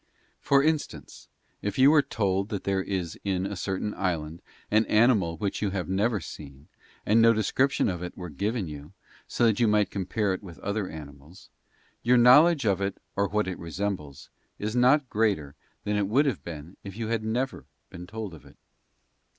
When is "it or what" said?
12.81-13.47